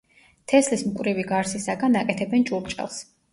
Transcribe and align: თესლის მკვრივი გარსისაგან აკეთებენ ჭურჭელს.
თესლის 0.53 0.83
მკვრივი 0.87 1.25
გარსისაგან 1.33 1.99
აკეთებენ 2.01 2.49
ჭურჭელს. 2.53 2.99